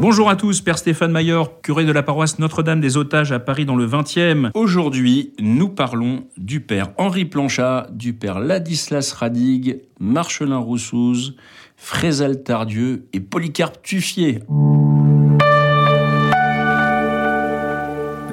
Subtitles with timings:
[0.00, 3.64] Bonjour à tous, Père Stéphane Maillard, curé de la paroisse Notre-Dame des Otages à Paris
[3.64, 4.50] dans le 20e.
[4.54, 11.34] Aujourd'hui, nous parlons du Père Henri Planchat, du Père Ladislas Radig, Marcelin Roussouz,
[11.76, 14.38] Frézal Tardieu et Polycarpe Tuffier.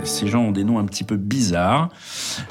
[0.06, 1.90] Ces gens ont des noms un petit peu bizarres,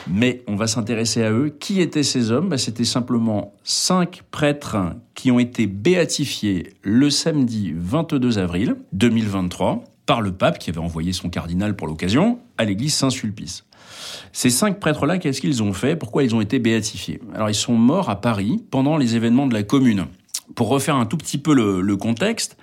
[0.09, 1.57] mais on va s'intéresser à eux.
[1.61, 2.49] Qui étaient ces hommes?
[2.49, 4.77] Bah, C'était simplement cinq prêtres
[5.15, 11.13] qui ont été béatifiés le samedi 22 avril 2023 par le pape qui avait envoyé
[11.13, 13.65] son cardinal pour l'occasion à l'église Saint-Sulpice.
[14.33, 15.97] Ces cinq prêtres-là, qu'est-ce qu'ils ont fait?
[15.97, 17.21] Pourquoi ils ont été béatifiés?
[17.35, 20.07] Alors ils sont morts à Paris pendant les événements de la Commune.
[20.57, 22.59] Pour refaire un tout petit peu le, le contexte,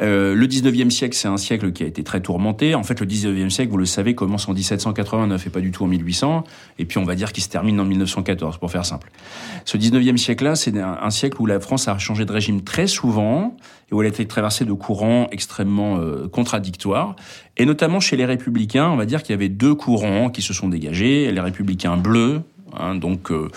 [0.00, 2.74] euh, le 19e siècle, c'est un siècle qui a été très tourmenté.
[2.74, 5.84] En fait, le 19e siècle, vous le savez, commence en 1789 et pas du tout
[5.84, 6.42] en 1800.
[6.80, 9.10] Et puis, on va dire qu'il se termine en 1914, pour faire simple.
[9.64, 13.56] Ce 19e siècle-là, c'est un, siècle où la France a changé de régime très souvent
[13.90, 17.14] et où elle a été traversée de courants extrêmement euh, contradictoires.
[17.56, 20.52] Et notamment chez les républicains, on va dire qu'il y avait deux courants qui se
[20.52, 21.30] sont dégagés.
[21.30, 22.42] Les républicains bleus,
[22.78, 23.48] Hein, donc, euh,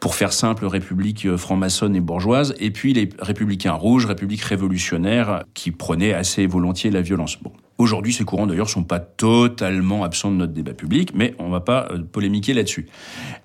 [0.00, 5.44] pour faire simple, République euh, franc-maçonne et bourgeoise, et puis les républicains rouges, République révolutionnaire,
[5.54, 7.38] qui prenaient assez volontiers la violence.
[7.42, 7.52] Bon.
[7.78, 11.60] Aujourd'hui, ces courants d'ailleurs sont pas totalement absents de notre débat public, mais on va
[11.60, 12.86] pas euh, polémiquer là-dessus.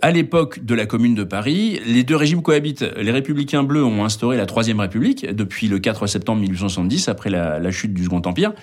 [0.01, 2.83] À l'époque de la Commune de Paris, les deux régimes cohabitent.
[2.97, 7.59] Les Républicains bleus ont instauré la Troisième République depuis le 4 septembre 1870, après la,
[7.59, 8.53] la chute du Second Empire,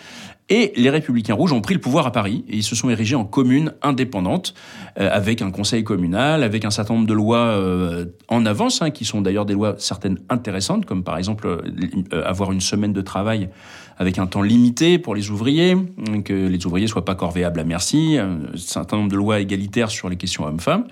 [0.51, 2.45] et les Républicains rouges ont pris le pouvoir à Paris.
[2.49, 4.55] Et ils se sont érigés en commune indépendante,
[4.99, 8.91] euh, avec un conseil communal, avec un certain nombre de lois euh, en avance, hein,
[8.91, 13.01] qui sont d'ailleurs des lois certaines intéressantes, comme par exemple euh, avoir une semaine de
[13.01, 13.49] travail
[13.97, 15.77] avec un temps limité pour les ouvriers,
[16.25, 20.09] que les ouvriers soient pas corvéables à merci, un certain nombre de lois égalitaires sur
[20.09, 20.87] les questions hommes-femmes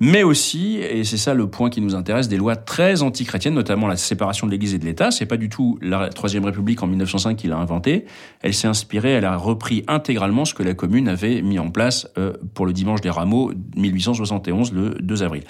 [0.00, 3.86] mais aussi, et c'est ça le point qui nous intéresse, des lois très antichrétiennes, notamment
[3.86, 5.10] la séparation de l'Église et de l'État.
[5.10, 8.04] C'est pas du tout la Troisième République en 1905 qui l'a inventé.
[8.42, 12.08] Elle s'est inspirée, elle a repris intégralement ce que la Commune avait mis en place
[12.18, 15.44] euh, pour le dimanche des Rameaux 1871, le 2 avril.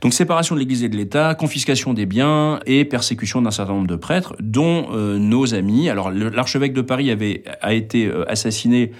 [0.00, 3.88] Donc séparation de l'Église et de l'État, confiscation des biens et persécution d'un certain nombre
[3.88, 5.90] de prêtres, dont euh, nos amis.
[5.90, 8.92] Alors l'archevêque de Paris avait a été euh, assassiné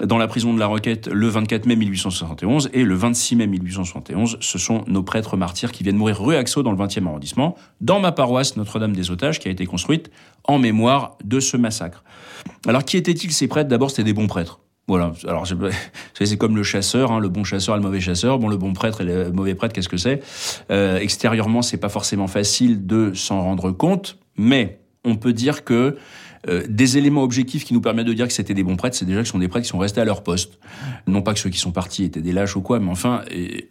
[0.00, 4.38] dans la prison de la Roquette le 24 mai 1871 et le 26 mai 1871.
[4.40, 8.00] Ce sont nos prêtres martyrs qui viennent mourir rue Axo dans le 20e arrondissement, dans
[8.00, 10.10] ma paroisse Notre-Dame des Otages qui a été construite
[10.44, 12.04] en mémoire de ce massacre.
[12.66, 13.68] Alors qui étaient-ils ces prêtres?
[13.68, 14.60] D'abord, c'était des bons prêtres.
[14.88, 15.12] Voilà.
[15.28, 15.46] Alors
[16.14, 18.38] c'est comme le chasseur, hein, le bon chasseur et le mauvais chasseur.
[18.38, 20.22] Bon, le bon prêtre et le mauvais prêtre, qu'est-ce que c'est?
[20.70, 25.96] Euh, Extérieurement, c'est pas forcément facile de s'en rendre compte, mais on peut dire que
[26.48, 29.04] euh, des éléments objectifs qui nous permettent de dire que c'était des bons prêtres, c'est
[29.04, 30.58] déjà que ce sont des prêtres qui sont restés à leur poste.
[31.06, 33.22] Non pas que ceux qui sont partis étaient des lâches ou quoi, mais enfin,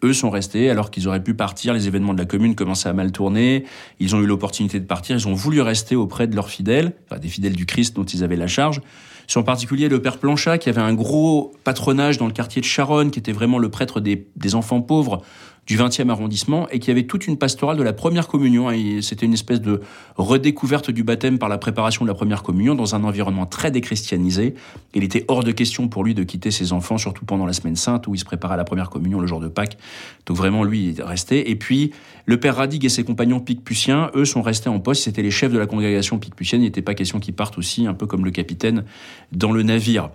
[0.03, 1.73] eux sont restés alors qu'ils auraient pu partir.
[1.73, 3.65] Les événements de la commune commençaient à mal tourner.
[3.99, 5.17] Ils ont eu l'opportunité de partir.
[5.17, 8.23] Ils ont voulu rester auprès de leurs fidèles, enfin des fidèles du Christ dont ils
[8.23, 8.81] avaient la charge.
[9.31, 12.65] C'est en particulier le père Planchat qui avait un gros patronage dans le quartier de
[12.65, 15.21] Charonne, qui était vraiment le prêtre des, des enfants pauvres
[15.67, 18.69] du 20e arrondissement et qui avait toute une pastorale de la première communion.
[19.01, 19.81] C'était une espèce de
[20.17, 24.55] redécouverte du baptême par la préparation de la première communion dans un environnement très déchristianisé.
[24.95, 27.75] Il était hors de question pour lui de quitter ses enfants, surtout pendant la semaine
[27.75, 29.77] sainte où il se préparait à la première communion le jour de Pâques.
[30.25, 31.51] Donc vraiment, lui, il est resté.
[31.51, 31.91] Et puis,
[32.25, 35.03] le père Radig et ses compagnons picpuciens, eux, sont restés en poste.
[35.03, 36.61] C'était les chefs de la congrégation picpucienne.
[36.61, 38.83] Il n'était pas question qu'ils partent aussi, un peu comme le capitaine,
[39.31, 40.09] dans le navire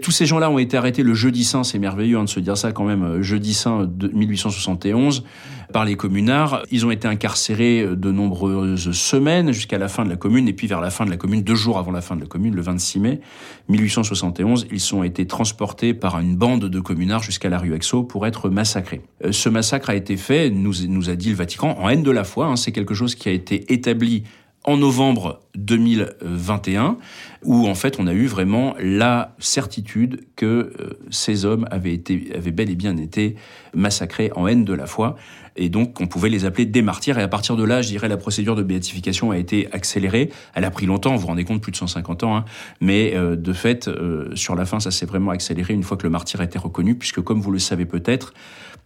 [0.00, 2.56] tous ces gens-là ont été arrêtés le jeudi saint, c'est merveilleux hein, de se dire
[2.56, 5.24] ça quand même, euh, jeudi saint de 1871
[5.72, 6.62] par les communards.
[6.70, 10.52] Ils ont été incarcérés euh, de nombreuses semaines jusqu'à la fin de la commune et
[10.52, 12.54] puis vers la fin de la commune, deux jours avant la fin de la commune,
[12.54, 13.20] le 26 mai
[13.68, 18.26] 1871, ils ont été transportés par une bande de communards jusqu'à la rue Axo pour
[18.26, 19.00] être massacrés.
[19.24, 22.10] Euh, ce massacre a été fait, nous, nous a dit le Vatican, en haine de
[22.10, 22.46] la foi.
[22.46, 24.22] Hein, c'est quelque chose qui a été établi
[24.64, 26.96] en novembre 2021,
[27.42, 32.32] où en fait on a eu vraiment la certitude que euh, ces hommes avaient, été,
[32.34, 33.36] avaient bel et bien été
[33.74, 35.16] massacrés en haine de la foi,
[35.56, 38.08] et donc on pouvait les appeler des martyrs, et à partir de là, je dirais,
[38.08, 41.60] la procédure de béatification a été accélérée, elle a pris longtemps, vous vous rendez compte,
[41.60, 42.44] plus de 150 ans, hein,
[42.80, 46.04] mais euh, de fait, euh, sur la fin, ça s'est vraiment accéléré une fois que
[46.04, 48.32] le martyr a été reconnu, puisque comme vous le savez peut-être,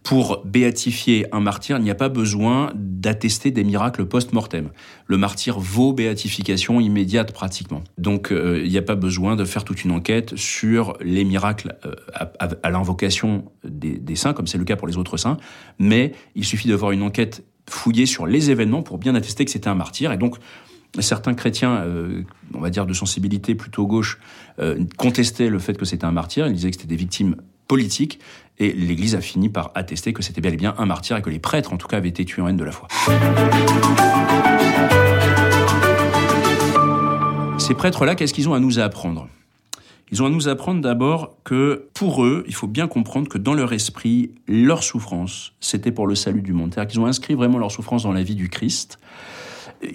[0.03, 4.69] pour béatifier un martyr, il n'y a pas besoin d'attester des miracles post-mortem.
[5.05, 7.83] Le martyr vaut béatification immédiate pratiquement.
[7.97, 11.77] Donc euh, il n'y a pas besoin de faire toute une enquête sur les miracles
[11.85, 11.93] euh,
[12.63, 15.37] à, l'invocation des, saints, comme c'est le cas pour les autres saints,
[15.77, 19.67] mais il suffit d'avoir une enquête fouillée sur les événements pour bien attester que c'était
[19.67, 20.13] un martyr.
[20.13, 20.37] Et donc
[20.99, 22.23] certains chrétiens, euh,
[22.53, 24.19] on va dire de sensibilité plutôt gauche,
[24.97, 26.47] contestaient le fait que c'était un martyr.
[26.47, 27.35] Ils disaient que c'était des victimes
[27.67, 28.19] politiques.
[28.59, 31.29] Et l'Église a fini par attester que c'était bel et bien un martyr et que
[31.29, 32.87] les prêtres, en tout cas, avaient été tués en haine de la foi.
[37.59, 39.27] Ces prêtres-là, qu'est-ce qu'ils ont à nous apprendre?
[40.11, 43.53] Ils ont à nous apprendre d'abord que pour eux, il faut bien comprendre que dans
[43.53, 46.73] leur esprit, leur souffrance, c'était pour le salut du monde.
[46.73, 48.99] C'est-à-dire qu'ils ont inscrit vraiment leur souffrance dans la vie du Christ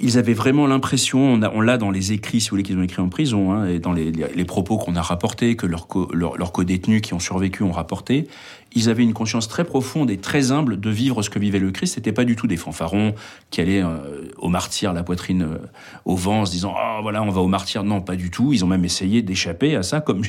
[0.00, 3.02] ils avaient vraiment l'impression, on, l'a dans les écrits, si vous voulez, qu'ils ont écrit
[3.02, 4.12] en prison, hein, et dans les,
[4.44, 8.28] propos qu'on a rapportés, que leurs co, leur, co-détenus qui ont survécu ont rapporté,
[8.74, 11.70] ils avaient une conscience très profonde et très humble de vivre ce que vivait le
[11.72, 11.94] Christ.
[11.94, 13.14] C'était pas du tout des fanfarons
[13.50, 15.58] qui allaient euh, au martyr, la poitrine euh,
[16.04, 17.84] au vent, en se disant ah oh, voilà on va au martyr.
[17.84, 18.52] Non, pas du tout.
[18.52, 20.22] Ils ont même essayé d'échapper à ça, comme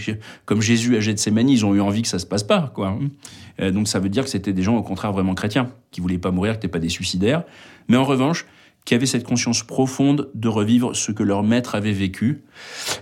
[0.46, 2.88] comme Jésus à Gethsemane, ils ont eu envie que ça se passe pas, quoi.
[2.88, 3.10] Hein.
[3.62, 6.18] Euh, donc ça veut dire que c'était des gens au contraire vraiment chrétiens, qui voulaient
[6.18, 7.44] pas mourir, qui n'étaient pas des suicidaires.
[7.88, 8.46] Mais en revanche,
[8.86, 12.44] qui avaient cette conscience profonde de revivre ce que leur maître avait vécu.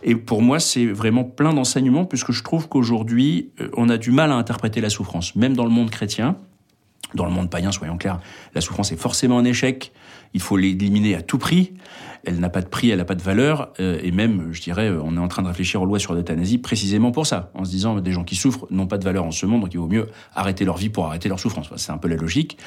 [0.04, 4.12] Et pour moi, c'est vraiment plein d'enseignements, puisque je trouve qu'aujourd'hui, euh, on a du
[4.12, 6.38] mal à interpréter la souffrance, même dans le monde chrétien.
[7.14, 8.20] Dans le monde païen, soyons clairs,
[8.56, 9.92] la souffrance est forcément un échec.
[10.34, 11.74] Il faut l'éliminer à tout prix
[12.24, 14.90] elle n'a pas de prix, elle n'a pas de valeur, euh, et même, je dirais,
[14.90, 17.66] euh, on est en train de réfléchir aux lois sur l'euthanasie précisément pour ça, en
[17.66, 19.80] se disant des gens qui souffrent n'ont pas de valeur en ce monde, donc il
[19.80, 21.70] vaut mieux arrêter leur vie pour arrêter leur souffrance.
[21.78, 22.58] C'est un peu la logique.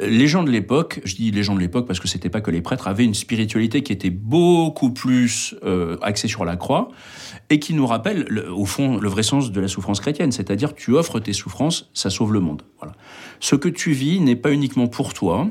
[0.00, 2.40] Euh, les gens de l'époque, je dis les gens de l'époque parce que c'était pas
[2.40, 5.54] que les prêtres, avaient une spiritualité qui était beaucoup plus
[6.02, 6.88] axée sur la croix
[7.50, 10.92] et qui nous rappelle, au fond, le vrai sens de la souffrance chrétienne, c'est-à-dire tu
[10.92, 12.62] offres tes souffrances, ça sauve le monde.
[12.78, 12.94] Voilà.
[13.40, 15.48] Ce que tu vis n'est pas uniquement pour toi,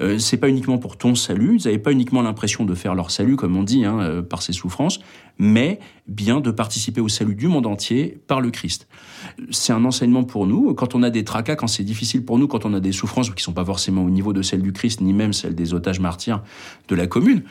[0.00, 3.10] euh, c'est pas uniquement pour ton salut, ils n'avaient pas uniquement l'impression de faire leur
[3.10, 5.00] salut, comme on dit, hein, euh, par ces souffrances,
[5.38, 8.88] mais bien de participer au salut du monde entier par le Christ.
[9.50, 10.74] C'est un enseignement pour nous.
[10.74, 13.30] Quand on a des tracas, quand c'est difficile pour nous, quand on a des souffrances
[13.30, 16.00] qui sont pas forcément au niveau de celles du Christ, ni même celles des otages
[16.00, 16.42] martyrs
[16.88, 17.42] de la commune,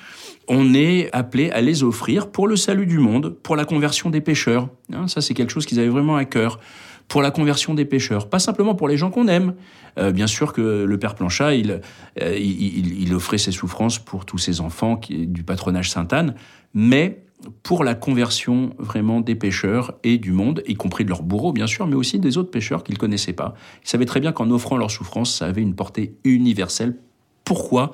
[0.47, 4.21] on est appelé à les offrir pour le salut du monde, pour la conversion des
[4.21, 4.69] pécheurs.
[4.93, 6.59] Hein, ça, c'est quelque chose qu'ils avaient vraiment à cœur
[7.07, 9.55] pour la conversion des pécheurs, pas simplement pour les gens qu'on aime.
[9.97, 11.81] Euh, bien sûr que le père Planchat, il,
[12.21, 16.35] euh, il, offrait ses souffrances pour tous ses enfants du patronage Sainte-Anne,
[16.73, 17.23] mais
[17.63, 21.67] pour la conversion vraiment des pécheurs et du monde, y compris de leurs bourreaux bien
[21.67, 23.53] sûr, mais aussi des autres pécheurs qu'ils connaissaient pas.
[23.83, 26.97] Ils savaient très bien qu'en offrant leur souffrance, ça avait une portée universelle.
[27.43, 27.91] Pourquoi?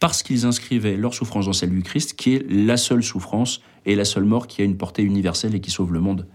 [0.00, 3.94] Parce qu'ils inscrivaient leur souffrance dans celle du Christ, qui est la seule souffrance et
[3.94, 6.26] la seule mort qui a une portée universelle et qui sauve le monde.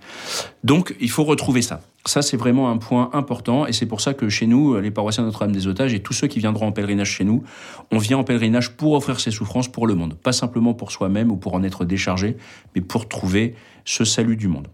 [0.64, 1.82] Donc il faut retrouver ça.
[2.06, 5.24] Ça, c'est vraiment un point important et c'est pour ça que chez nous, les paroissiens
[5.24, 7.44] Notre-Dame des Otages et tous ceux qui viendront en pèlerinage chez nous,
[7.92, 10.16] on vient en pèlerinage pour offrir ses souffrances pour le monde.
[10.16, 12.38] Pas simplement pour soi-même ou pour en être déchargé,
[12.76, 14.68] mais pour trouver ce salut du monde.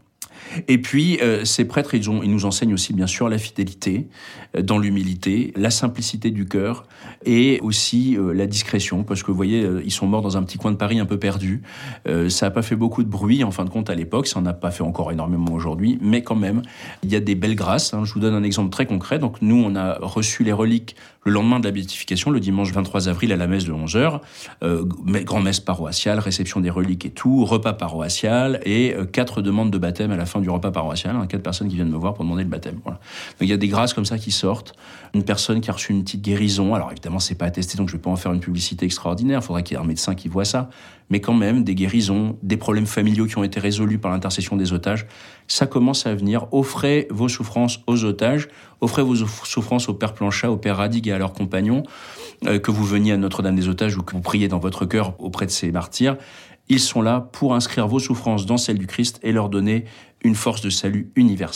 [0.67, 4.07] Et puis, euh, ces prêtres, ils, nous enseignent aussi, bien sûr, la fidélité,
[4.55, 6.85] euh, dans l'humilité, la simplicité du cœur
[7.25, 10.57] et aussi euh, la discrétion, parce que vous voyez, ils sont morts dans un petit
[10.57, 11.61] coin de Paris un peu perdu.
[12.29, 14.27] ça n'a pas fait beaucoup de bruit, en fin de compte, à l'époque.
[14.27, 16.61] Ça n'en a pas fait encore énormément aujourd'hui, mais quand même,
[17.03, 17.93] il y a des belles grâces.
[17.93, 18.03] Hein.
[18.05, 19.19] Je vous donne un exemple très concret.
[19.19, 23.07] Donc, nous, on a reçu les reliques le lendemain de la béatification, le dimanche 23
[23.07, 24.21] avril à la messe de 11h,
[24.63, 30.09] euh, grand-messe paroissiale, réception des reliques et tout, repas paroissial et quatre demandes de baptême
[30.09, 32.43] à la fin du repas paroissial, hein, quatre personnes qui viennent me voir pour demander
[32.43, 32.79] le baptême.
[32.85, 32.97] Donc
[33.41, 34.73] il y a des grâces comme ça qui sortent.
[35.13, 37.93] Une personne qui a reçu une petite guérison, alors évidemment c'est pas attesté, donc je
[37.93, 40.27] vais pas en faire une publicité extraordinaire, il faudrait qu'il y ait un médecin qui
[40.27, 40.69] voit ça,
[41.11, 44.73] mais quand même des guérisons, des problèmes familiaux qui ont été résolus par l'intercession des
[44.73, 45.05] otages,
[45.47, 46.47] ça commence à venir.
[46.53, 48.47] Offrez vos souffrances aux otages,
[48.79, 51.83] offrez vos souffrances au Père Planchat, au Père Radigue et à leurs compagnons,
[52.45, 55.13] euh, que vous veniez à Notre-Dame des Otages ou que vous priez dans votre cœur
[55.19, 56.17] auprès de ces martyrs.
[56.69, 59.83] Ils sont là pour inscrire vos souffrances dans celles du Christ et leur donner
[60.23, 61.49] une force de salut universelle.